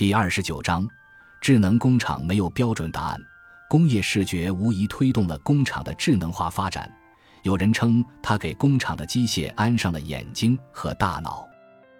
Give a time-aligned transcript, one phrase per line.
[0.00, 0.88] 第二十九章，
[1.42, 3.20] 智能工厂没有标准答案。
[3.68, 6.90] 工业视觉无疑推动了工厂的智能化发展。
[7.42, 11.46] 有人称它给工厂的机械安上了眼睛和大脑。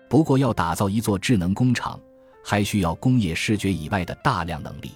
[0.09, 2.01] 不过，要打造一座智能工厂，
[2.43, 4.93] 还需要工业视觉以外的大量能力。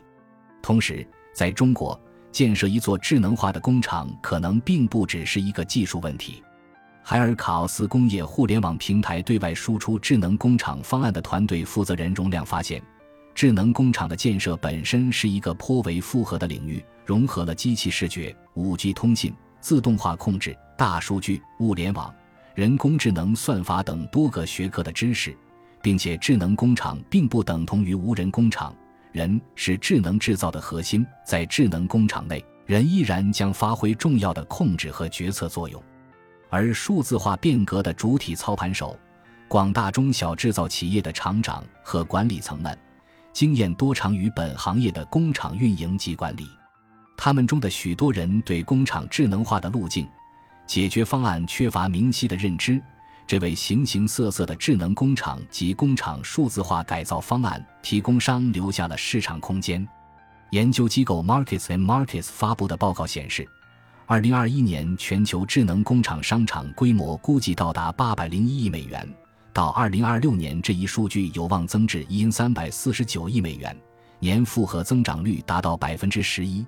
[0.62, 2.00] 同时，在中国
[2.32, 6.42] 建设一座智能化的工厂，可能并不只是一个技术问题。
[7.02, 12.82] 海尔卡奥斯工业互联网平台对外输出智能工厂方案的团队负责人容亮发现，
[13.34, 22.14] 智能工厂的建设本身是一个颇为复合的领域，融合了机器视觉、五 G 通信、自动化控制、大数据、物联网。
[22.54, 25.36] 人工智能、算法等多个学科的知识，
[25.82, 28.72] 并且智能工厂并不等同于无人工厂。
[29.10, 35.82] 人是智能制造的核心，在智能工厂内，人依然将发挥重要的控制和决策作用。
[36.50, 38.96] 而数字化变革的主体操盘手，
[39.48, 42.78] 广大中小制造企业的厂长和管理层们，
[43.34, 46.48] 经验多长于本行业的工厂运营及管理。
[47.16, 50.08] 他们中的许多人对工厂智能化的路径。
[50.66, 52.80] 解决方案缺乏明晰的认知，
[53.26, 59.86] 这为形形色色的智能工厂及工厂数字化改造方案提供商留下了市场空间。
[60.52, 63.46] 研究机构 Markets and Markets 发布的报告显示
[64.06, 69.06] ，2021年全球智能工厂商场规模估计到达801亿美元，
[69.54, 73.74] 到2026年这一数据有望增至因349亿美元，
[74.18, 76.66] 年复合增长率达到11%。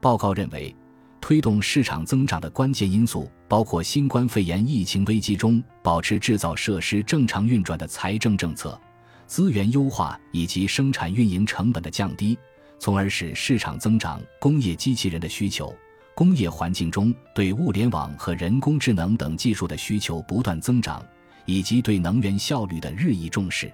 [0.00, 0.74] 报告认为。
[1.20, 8.78] 推动市场增长的关键因素包括新冠肺炎疫情危机中保持制造设施正常运转的财政政策、
[9.26, 12.36] 资源优化以及生产运营成本的降低，
[12.78, 14.20] 从而使市场增长。
[14.38, 15.74] 工业机器人的需求、
[16.14, 21.02] 工业环境中对物联网和人工智能等技术的需求不断增长，
[21.44, 23.72] 以及对能源效率的日益重视。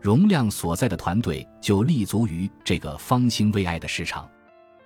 [0.00, 4.28] 容量所在的团队就立足于这个方兴未艾的市场。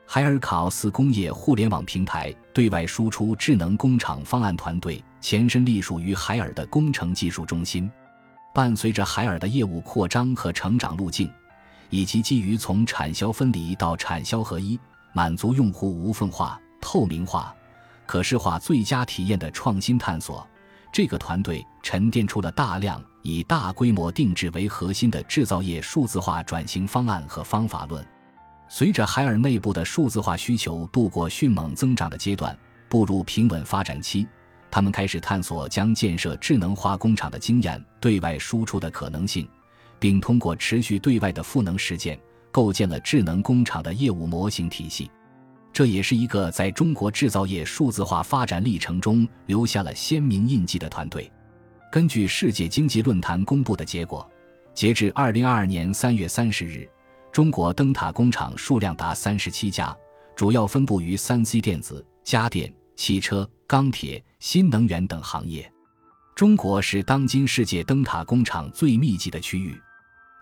[0.06, 7.90] 海尔卡奥斯工业互联网平台对外输出智能工厂方案团队前身隶属于海尔的工程技术中心。
[8.52, 11.28] 伴随着海尔的业务扩张和成长路径，
[11.90, 14.78] 以及基于从产销分离到产销合一，
[15.12, 17.54] 满足用户无缝化、透明化、
[18.06, 20.46] 可视化最佳体验的创新探索，
[20.94, 28.06] 这个团队沉淀出了大量以大规模定制为核心的制造业数字化转型方案和方法论。
[28.68, 32.56] 随着海尔内部的数字化需求度过迅猛增长的阶段，
[32.88, 34.24] 步入平稳发展期，
[34.70, 39.48] 他们开始探索将建设智能化工厂的经验对外输出的可能性，
[39.98, 42.16] 并通过持续对外的赋能实践，
[42.52, 45.10] 构建了智能工厂的业务模型体系。
[45.74, 51.28] 这也是一个在中国制造业数字化发展历程中留下了鲜明印记的团队。
[51.90, 54.24] 根据世界经济论坛公布的结果，
[54.72, 56.88] 截至二零二二年三月三十日。
[57.32, 59.92] 中国灯塔工厂数量达三十七家，
[60.36, 65.68] 主要分布于三 C 电子、家电、汽车、钢铁、新能源等行业。
[66.36, 69.76] 中国是当今世界灯塔工厂最密集的区域。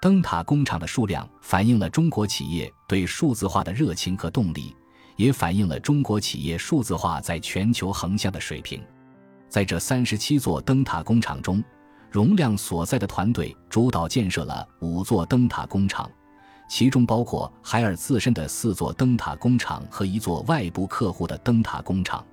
[0.03, 4.77] 灯塔工厂的数量反映了中国企业对数字化的热情和动力，
[5.17, 8.83] 也反映了中国企业数字化在全球横向的水平。
[9.49, 11.63] 在这三十七座灯塔工厂中，
[12.11, 16.11] 容量所在的团队主导建设了五座灯塔工厂。
[16.69, 22.25] 其中包括海尔自身的四座灯塔工厂和一座外部客户的灯塔工厂。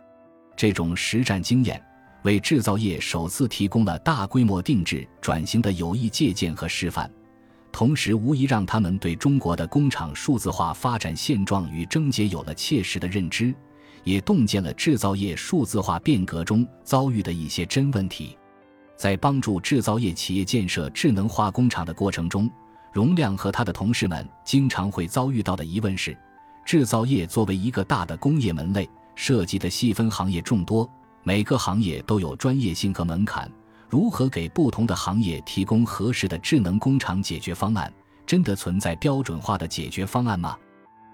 [0.56, 1.82] 这种实战经验
[2.24, 7.12] 为制造业首次提供了大规模定制转型的有益借鉴和示范，
[7.72, 13.54] 同时无疑让他们对中国的工厂数字化发展现状与症结有了切实的认知，
[14.04, 18.38] 也洞见了制造业数字化变革中遭遇的一些真问题。
[18.98, 22.50] 在帮助制造业企业建设智能化工厂的过程中，
[22.92, 26.18] 容量和他的同事们经常会遭遇到的疑问是：
[26.66, 30.90] 制造业作为一个大的工业门类，涉及的细分行业众多，
[31.24, 33.50] 每个行业都有专业性和门槛，
[33.90, 37.92] 如何给不同的行业提供合适的智能工厂解决方案？
[38.26, 40.56] 真的存在标准化的解决方案吗？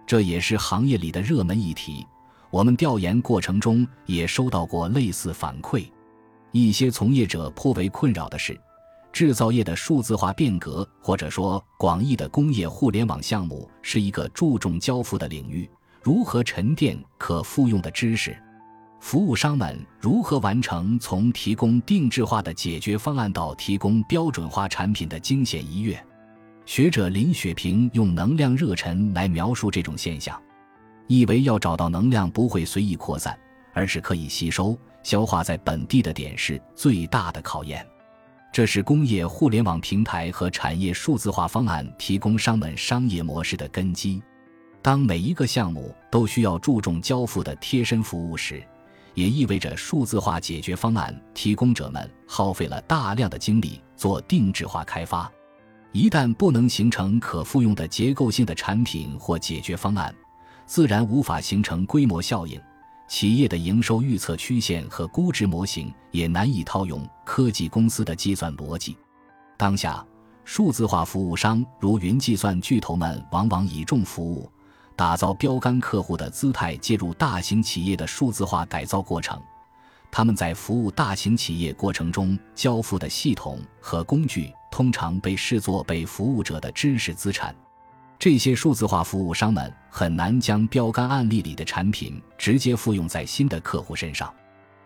[0.05, 2.05] 这也是行业里的热门议题。
[2.51, 5.89] 我们调研过程中也收到过类似反馈，
[6.51, 8.59] 一些从业者颇为困扰的是。
[9.13, 15.69] 制造业的数字化变革，或者说广义的工业互联网项目，是一个注重交付的领域。
[16.03, 18.37] 如何沉淀可复用的知识？
[19.07, 26.03] 服务商们如何完成从提供定制化的解决方案到提供标准化产品的惊险一跃？
[26.65, 30.41] 学者林雪平用能量热忱来描述这种现象，
[31.05, 33.37] 意为要找到能量不会随意扩散，
[33.75, 37.85] 而是可以吸收、消化在本地的点是最大的考验。
[38.51, 44.19] 这是工业互联网平台和产业数字化方案提供商们商业模式的根基。
[44.81, 48.63] 当每一个项目都需要注重交付的贴身服务时，
[49.15, 55.29] 也意味着数字化解决方案提供者们耗费了大量的精力做定制化开发。
[55.91, 60.13] 一旦不能形成可复用的结构性的产品或解决方案，
[60.65, 62.61] 自然无法形成规模效应。
[63.07, 68.97] 企业的营收预测曲线和估值模型也难以套用科技公司的计算逻辑。
[69.57, 70.03] 当下，
[70.43, 74.51] 数字化服务商如云计算巨头们往往以重服务、
[74.95, 79.39] 打造标杆客户的姿态介入大型企业的数字化改造过程。
[80.11, 87.53] 他们在服务大型企业过程中交付的系统和工具，通常被视作被服务者的知识资产。
[88.17, 94.33] 这些数字化服务商们很难将标杆案例里的产品直接复用在新的客户身上，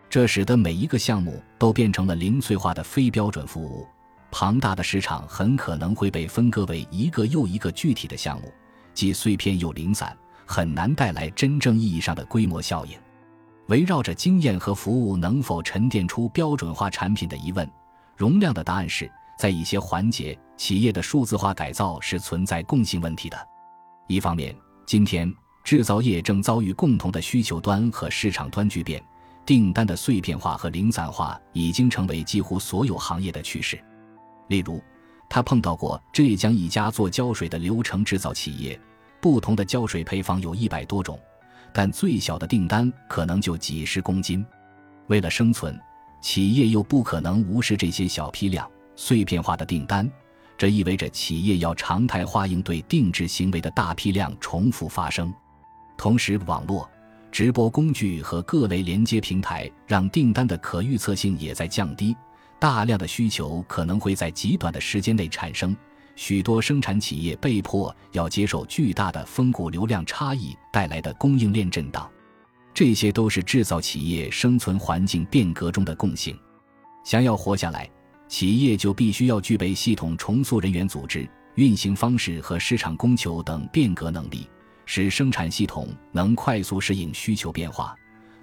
[0.10, 3.88] 这使得每一个项目都变成了零碎化的非标准服务。
[4.32, 8.52] 庞大的市场很可能会被分割为一个又一个具体的项目，
[9.00, 10.14] 既碎片又零散，
[10.46, 12.98] 很难带来真正意义上的规模效应。
[13.68, 17.66] 围绕着经验和服务能否沉淀出标准化产品的疑问，
[18.18, 19.10] 容量的答案是。
[19.38, 23.38] 在一些环节，企业的数字化改造是存在共性问题的。
[24.10, 24.54] 一方面，
[24.86, 29.02] 今天制造业正遭遇共同的需求端和市场端巨变，
[29.46, 33.82] 订单的碎片化和零散化已经成为几乎所有行业的趋势。
[34.50, 34.84] 例如，
[35.30, 38.78] 他碰到过浙江一家做胶水的流程制造企业，
[39.22, 41.20] 不同的胶水配方有一百多种，
[41.74, 44.46] 但最小的订单可能就几十公斤。
[45.08, 45.80] 为了生存，
[46.22, 48.70] 企业又不可能无视这些小批量。
[48.96, 50.10] 碎片化的订单，
[50.58, 55.34] 这意味着企业要常态化应对定制行为的大批量重复发生。
[55.98, 56.90] 同时，网络、
[57.32, 62.16] 直播工具和各类连接平台让订单的可预测性也在降低。
[62.60, 65.74] 大量的需求可能会在极短的时间内产生，
[66.22, 72.12] 许多生产企业被迫要接受巨大的峰谷流量差异带来的供应链震荡。
[72.74, 76.38] 这些都是制造企业生存环境变革中的共性。
[77.06, 77.90] 想要活下来。
[78.28, 84.48] 企业就必须要具备系统重塑人员组织、运行方式和市场供求等变革能力，
[84.86, 87.96] 使生产系统能快速适应需求变化，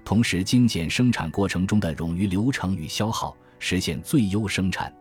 [0.03, 4.93] 同时精简生产过程中的冗余流程与消耗，实现最优生产。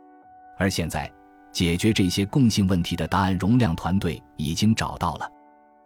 [0.56, 1.12] 而现在，
[1.56, 5.26] 解决这些共性问题的答案，容量团队已经找到了。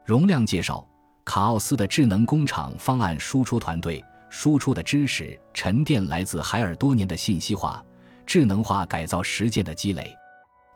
[0.05, 0.85] 容量介绍：
[1.25, 7.81] 卡奥斯的智能工厂方案输出团队输出的知识沉淀来自海尔多年的信息化。
[8.27, 10.13] 智能化改造实践的积累，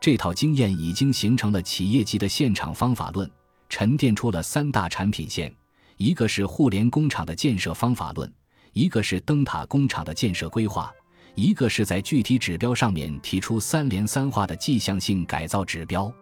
[0.01, 3.29] 这套经验已经形成了企业级的现场方法论，
[3.69, 5.53] 沉淀出了三大产品线：
[5.97, 8.33] 一个是互联工厂的建设方法论，
[8.73, 10.93] 一个是灯塔工厂的建设规划，
[11.35, 16.13] 一个是在具体指标上面提出三联三化的迹象性改造指标。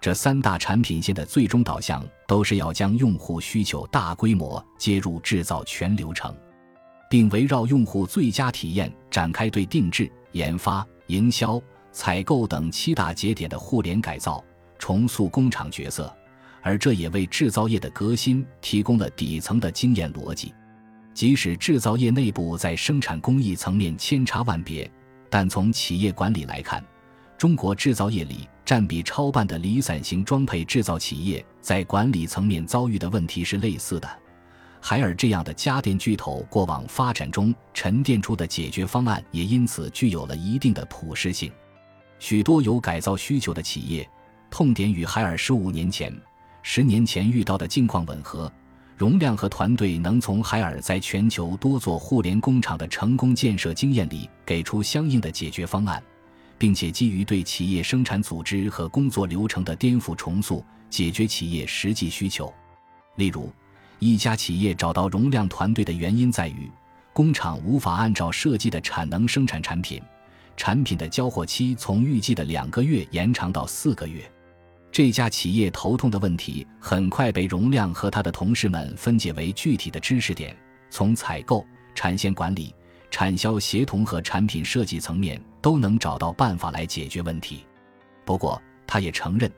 [0.00, 6.34] 这三大产品线的最终导向都是要将用户需求大规模接入制造全流程，
[7.10, 10.10] 并围绕用户最佳体验展开对定制。
[10.32, 11.60] 研发、营销、
[11.90, 14.42] 采购等七大节点的互联改造，
[14.78, 16.14] 重塑工厂角色，
[16.62, 20.54] 而这也为制造业的革新提供了底层的经验逻辑。
[21.20, 24.90] 即使制造业内部在生产工艺层面千差万别，
[25.28, 26.82] 但从企业管理来看，
[27.36, 34.08] 中国制造业里占比超半的离散型装配制造企业在管理层面遭遇的问题是类似的。
[34.80, 41.52] 海尔这样的家电巨头过往发展中沉淀出的解决方案，也因此具有了一定的普适性。
[42.18, 44.08] 许多有改造需求的企业，
[44.50, 46.10] 痛点与海尔十五年前、
[46.62, 48.50] 十年前遇到的境况吻合。
[49.00, 56.02] 容量和团队能从海尔在全球多座互联工厂的成功建设经验里给出相应的解决方案，
[56.58, 62.52] 并且基于对企业生产组织和工作流程的颠覆重塑，解决企业实际需求。
[63.16, 63.50] 例如。
[64.02, 66.70] 一家企业找到容量团队的原因在于，
[67.12, 70.00] 工厂无法按照设计的产能生产产品，
[70.56, 74.24] 产品的交货期从预计的两个月延长到四个月。
[74.92, 80.56] 这家企业头痛的问题很快被容量和他的同事们分解为具体的知识点，
[80.90, 82.74] 从采购、产线管理、
[83.08, 87.64] 产销协同和产品设计层面都能找到办法来解决问题。
[88.24, 89.50] 不过，他也承认。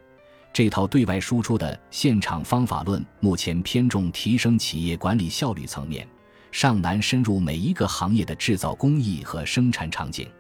[0.52, 6.06] 这套对外输出的现场方法论目前偏重提升企业管理效率层面，
[6.50, 10.30] 尚难深入每一个行业的制造工艺和生产场景。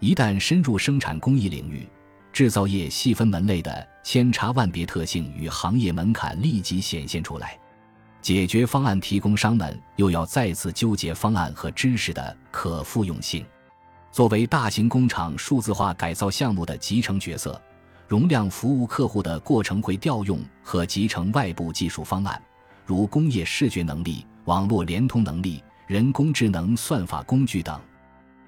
[0.00, 1.88] 一旦深入生产工艺领域，
[2.34, 7.56] 制造业细分门类的千差万别特性与行业门槛立即显现出来。
[8.20, 13.46] 解决方案提供商们又要再次纠结方案和知识的可复用性。
[14.10, 17.60] 作为大型工厂数字化改造项目的集成角色，
[18.08, 22.42] 容量服务客户的过程会调用和集成外部技术方案，
[22.84, 27.80] 如工业视觉能力、网络联通能力、人工智能算法工具等。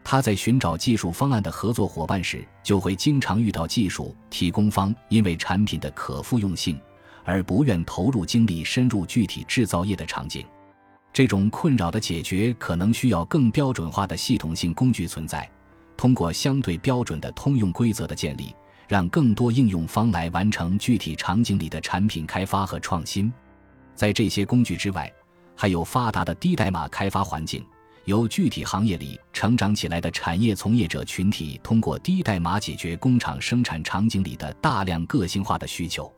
[0.08, 6.80] 他在寻找技术方案的合作伙伴时，就会经常遇到技术提供方因为产品的可复用性
[7.24, 10.46] 而不愿投入精力深入具体制造业的场景。
[11.12, 15.50] 这种困扰的解决可能需要更标准化的系统性工具存在。
[15.96, 18.54] 通过相对标准的通用规则的建立，
[18.86, 23.32] 让更多应用方来完成具体场景里的产品开发和创新。
[23.96, 25.12] 在这些工具之外，
[25.56, 27.66] 还有发达的低代码开发环境，
[28.06, 36.10] 由具体行业里成长起来的产业从业者群体通过低代码解决工厂生产场景里的大量个性化的需求。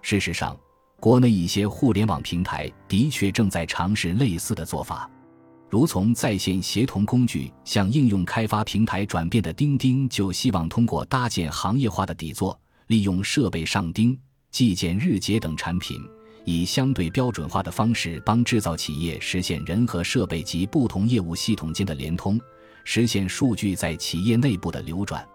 [0.00, 0.56] 事实上，
[1.00, 5.10] 国内一些互联网平台的确正在尝试类似的做法。
[5.68, 14.16] 如从在线协同工具向应用开发平台转变的钉钉，就希望通过搭建行业化的底座，利用设备上钉、
[14.52, 16.00] 计件日结等产品，
[16.44, 22.40] 以相对标准化的方式帮制造企业实现人和设备及不同业务系统间的联通，
[22.84, 25.26] 实现数据在企业内部的流转。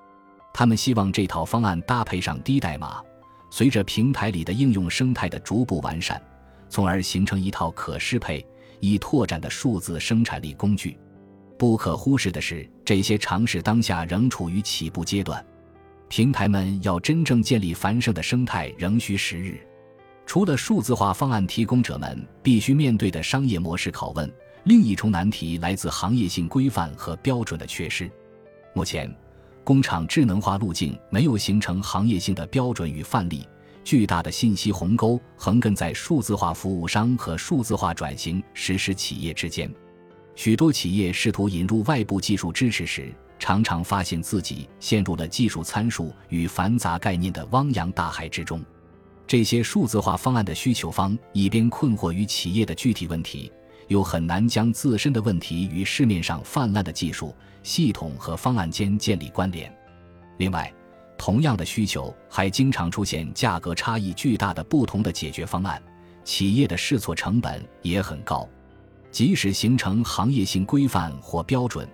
[0.54, 3.01] 他们希望这套方案搭配上低代码，
[3.50, 6.22] 随着平台里的应用生态的逐步完善，
[6.70, 8.46] 从而形成一套可适配。
[8.82, 10.98] 已拓展的数字生产力工具，
[11.58, 15.46] 不可忽视的是，这些尝试当下仍处于起步阶段。
[16.08, 19.60] 平台们要真正建立繁盛的生态，仍需时日。
[20.29, 24.31] 除了数字化方案提供者们必须面对的商业模式拷问，
[24.65, 28.07] 另一重难题来自行业性规范和标准的缺失。
[28.75, 29.12] 目前，
[29.63, 33.43] 工厂智能化路径没有形成行业性的标准与范例。
[33.83, 39.67] 巨大的信息鸿沟横亘在数字化服务商和数字化转型实施企业之间。
[40.36, 48.63] 许多企业试图引入外部技术支持时，常常发现自己陷入了技术参数与繁杂概念的汪洋大海之中。
[49.29, 53.51] 这些数字化方案的需求方一边困惑于企业的具体问题，
[53.88, 57.31] 又很难将自身的问题与市面上泛滥的技术
[57.62, 59.71] 系统和方案间建立关联。
[60.38, 60.74] 另外，
[61.15, 65.79] 同样的需求还经常出现价格差异巨大的不同的解决方案，
[66.24, 68.50] 企业的试错成本也很高。
[69.12, 71.88] 即使形成行业性规范或标准，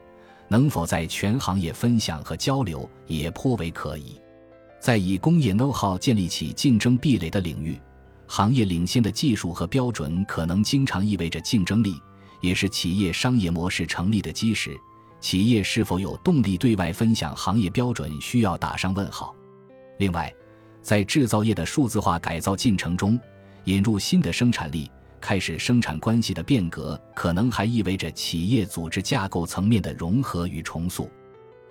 [0.48, 4.18] 能否在全行业分享和交流也颇为可疑。
[4.86, 7.76] 在以工业 know how 建立起竞争壁垒的领域，
[8.28, 12.00] 行业领先的技术和标准可能经常意味着竞争力，
[12.40, 14.78] 也是企业商业模式成立的基石。
[15.20, 19.36] 企业是否有动力对外分享行业标准，需要打上问号。
[19.98, 20.32] 另外，
[20.84, 23.20] 在制造业的数字化改造进程中，
[23.64, 24.88] 引入新的生产力、
[25.20, 31.10] 开始生产关系的变革，可能还意味着企业组织架构层面的融合与重塑，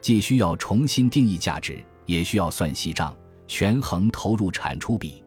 [0.00, 3.14] 既需要重新定义价值，也需要算细账、
[3.46, 5.23] 权衡投入产出比。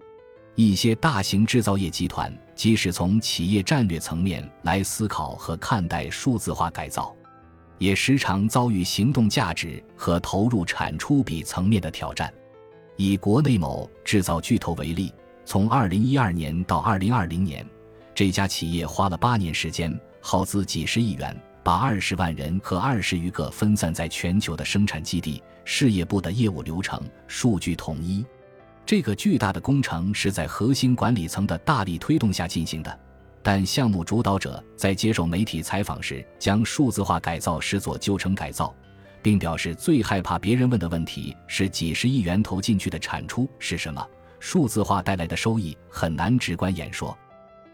[0.56, 7.16] 一些大型制造业集团，即使从企业战略层面来思考和看待数字化改造。
[7.78, 12.34] 也时常遭遇行动价值和投入产出比层面的挑战。
[12.96, 15.14] 以国内某制造巨头为例，
[15.46, 17.64] 从2012年到2020年，
[18.16, 26.98] 这家企业花了八年时间，耗资几十亿元，把二十万人和二十余个分散在全球的生产基地、事业部的业务流程、
[27.28, 28.26] 数据统一。
[28.86, 33.00] 这个巨大的工程是在核心管理层的大力推动下进行的。
[33.44, 38.74] 但项目主导者在接受媒体采访时，将数字化改造视作旧城改造，
[39.22, 44.02] 并表示最害怕别人问的问题是几十亿元投进去的产出是什么，
[44.40, 47.16] 数字化带来的收益很难直观演说。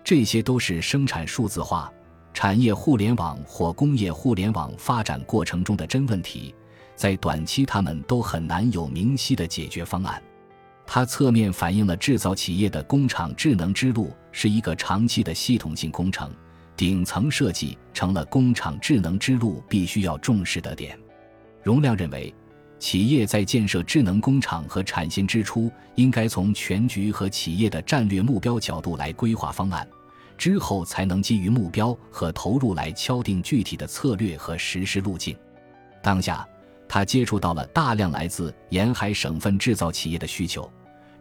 [0.04, 1.94] 这些都是生产数字化、
[2.34, 6.56] 产业互联网或工业互联网发展过程中的真问题，
[6.96, 10.22] 在短期他们都很难有明晰的解决方案。
[10.86, 16.30] 它侧面反映了制造企业的工厂智能之路是一个长期的系统性工程，
[16.76, 21.00] 顶层设计成了工厂智能之路必须要重视的点。
[21.64, 22.34] 容量认为，
[22.80, 29.88] 企业在建设智能工厂和产线之初，应该从全局和企业的战略目标角度来规划方案，
[30.38, 35.34] 之后才能基于目标和投入来敲定具体的策略和实施路径。
[36.04, 36.46] 当下。
[36.88, 40.72] 他接触到了大量来自沿海省份制造企业的需求，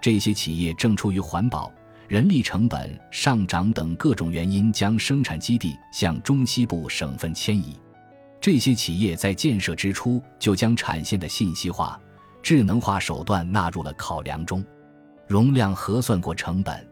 [0.00, 1.72] 这些企业正出于环保、
[2.08, 7.78] 人力成本上涨等各种原因，将生产基地向中西部省份迁移。
[8.40, 11.98] 这些企业在建设之初就将产线的信息化、
[12.42, 14.64] 智能化手段纳入了考量中，
[15.28, 16.86] 容量核算过成本。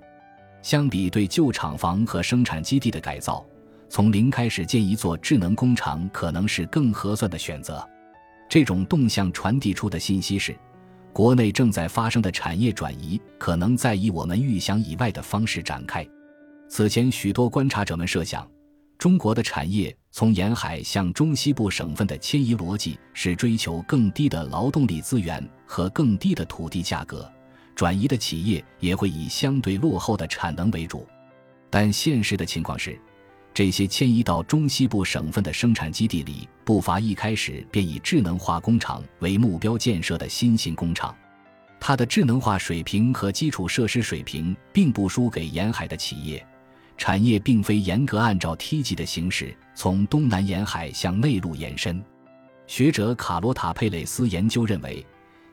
[0.62, 3.45] 相比对旧厂房和生产基地的改造，
[3.89, 7.85] 从零开始建一座智能工厂可能是更合算的选择。
[8.50, 10.59] 这种动向传递出的信息是，
[11.12, 16.04] 国内正在发生的产业转移可能在以我们预想以外的方式展开。
[16.69, 18.45] 此前，许多观察者们设想，
[18.99, 27.30] 中国的产业从沿海向中西部省份的迁移逻辑是追求更低的劳动力资源和更低的土地价格，
[27.76, 31.07] 转移的企业也会以相对落后的产能为主。
[31.71, 33.00] 但现实的情况是。
[33.52, 41.14] 这些迁移到中西部省份的生产基地里，不乏一开始便以智能化工厂为目标建设的新型工厂。
[41.80, 46.47] 它的智能化水平和基础设施水平并不输给沿海的企业。
[46.97, 52.02] 产业并非严格按照梯级的形式从东南沿海向内陆延伸。
[52.66, 55.04] 学者卡罗塔·佩雷斯研究认为，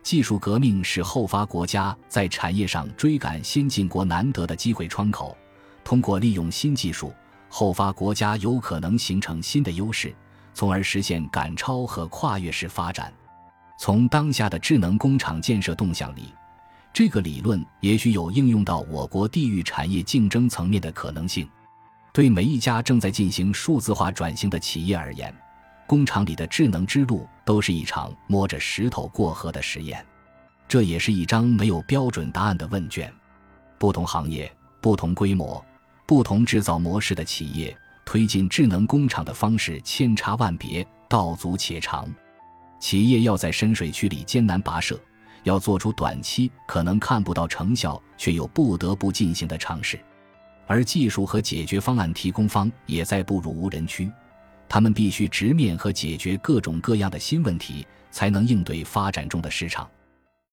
[0.03, 5.35] 技术革命是后发国家在产业上追赶先进国难得的机会窗口。
[5.83, 7.13] 通过利用新技术。
[7.49, 10.13] 后发国家有可能形成新的优势，
[10.53, 13.11] 从而实现赶超和跨越式发展。
[13.79, 16.33] 从当下的智能工厂建设动向里，
[16.91, 21.47] 这个理论也许有应用到我国地域产业竞争层面的可能性。
[22.11, 25.31] 对每一家正在进行数字化转型的企业而言，
[25.85, 30.03] 工厂里的智能之路都是一场摸着石头过河的实验。
[30.67, 33.13] 这也是一张没有标准答案的问卷。
[33.77, 34.51] 不同行业、
[34.81, 35.63] 不同规模。
[36.07, 42.09] 不同制造模式的企业推进智能工厂的方式千差万别，道阻且长。
[42.79, 44.97] 企业要在深水区里艰难跋涉，
[45.43, 49.99] 要做出短期可能看不到成效却又不得不进行的尝试，
[50.65, 54.09] 而技术和解决方案提供方也在步入无人区。
[54.69, 59.85] 他们必须直面和解决各种各样的新问题，才能应对发展中的市场。